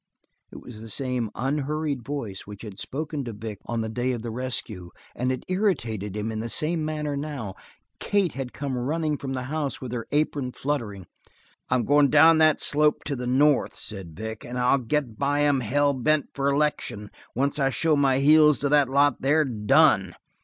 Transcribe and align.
It 0.51 0.59
was 0.63 0.81
the 0.81 0.89
same 0.89 1.29
unhurried 1.35 2.01
voice 2.03 2.47
which 2.47 2.63
had 2.63 2.79
spoken 2.79 3.23
to 3.25 3.33
Vic 3.33 3.59
on 3.67 3.81
the 3.81 3.87
day 3.87 4.13
of 4.13 4.23
the 4.23 4.31
rescue 4.31 4.89
and 5.15 5.31
it 5.31 5.43
irritated 5.47 6.17
him 6.17 6.31
in 6.31 6.39
the 6.39 6.49
same 6.49 6.83
manner 6.83 7.15
now. 7.15 7.53
Kate 7.99 8.33
had 8.33 8.51
come 8.51 8.75
running 8.75 9.15
from 9.15 9.33
the 9.33 9.43
house 9.43 9.79
with 9.79 9.91
her 9.91 10.07
apron 10.11 10.53
fluttering. 10.53 11.05
"I'm 11.69 11.85
going 11.85 12.09
down 12.09 12.39
that 12.39 12.59
slope 12.59 13.03
to 13.03 13.15
the 13.15 13.27
north," 13.27 13.77
said 13.77 14.17
Vic, 14.17 14.43
"and 14.43 14.57
I'll 14.57 14.79
get 14.79 15.19
by 15.19 15.43
'em 15.43 15.59
hell 15.59 15.93
bent 15.93 16.29
for 16.33 16.49
election. 16.49 17.11
Once 17.35 17.59
I 17.59 17.69
show 17.69 17.95
my 17.95 18.17
heels 18.17 18.57
to 18.61 18.69
that 18.69 18.89
lot 18.89 19.21
they're 19.21 19.45
done!" 19.45 20.15